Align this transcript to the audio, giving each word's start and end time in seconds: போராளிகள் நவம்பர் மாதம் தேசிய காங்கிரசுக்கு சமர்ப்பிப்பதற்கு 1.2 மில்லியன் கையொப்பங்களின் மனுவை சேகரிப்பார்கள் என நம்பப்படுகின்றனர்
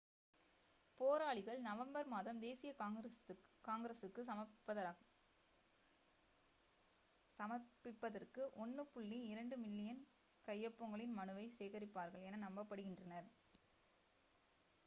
போராளிகள் 0.99 1.59
நவம்பர் 1.65 2.07
மாதம் 2.07 2.39
தேசிய 2.39 2.71
காங்கிரசுக்கு 3.65 4.23
சமர்ப்பிப்பதற்கு 7.39 8.41
1.2 8.63 9.61
மில்லியன் 9.63 10.01
கையொப்பங்களின் 10.47 11.15
மனுவை 11.15 11.47
சேகரிப்பார்கள் 11.57 12.27
என 12.29 12.41
நம்பப்படுகின்றனர் 12.43 13.29